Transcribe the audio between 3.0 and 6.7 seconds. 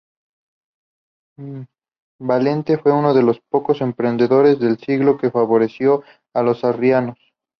de los pocos emperadores del siglo que favoreció a los